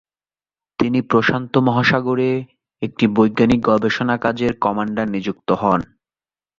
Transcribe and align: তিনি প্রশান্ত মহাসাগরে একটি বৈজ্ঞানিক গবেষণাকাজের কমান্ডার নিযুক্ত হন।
তিনি 0.79 0.99
প্রশান্ত 1.01 1.53
মহাসাগরে 1.57 2.29
একটি 2.81 3.05
বৈজ্ঞানিক 3.07 3.59
গবেষণাকাজের 3.61 4.53
কমান্ডার 4.59 5.07
নিযুক্ত 5.09 5.49
হন। 5.53 5.79